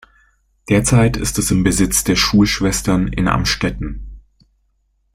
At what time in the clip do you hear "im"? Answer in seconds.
1.51-1.63